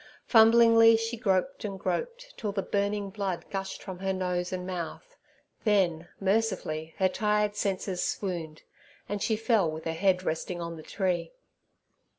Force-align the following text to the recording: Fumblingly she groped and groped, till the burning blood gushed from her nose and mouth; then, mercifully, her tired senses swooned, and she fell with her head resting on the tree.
Fumblingly 0.25 0.97
she 0.97 1.15
groped 1.15 1.63
and 1.63 1.79
groped, 1.79 2.33
till 2.35 2.51
the 2.51 2.63
burning 2.63 3.11
blood 3.11 3.45
gushed 3.51 3.83
from 3.83 3.99
her 3.99 4.13
nose 4.13 4.51
and 4.51 4.65
mouth; 4.65 5.15
then, 5.63 6.07
mercifully, 6.19 6.95
her 6.97 7.07
tired 7.07 7.55
senses 7.55 8.03
swooned, 8.03 8.63
and 9.07 9.21
she 9.21 9.35
fell 9.35 9.69
with 9.69 9.83
her 9.85 9.91
head 9.93 10.23
resting 10.23 10.59
on 10.59 10.75
the 10.75 10.81
tree. 10.81 11.33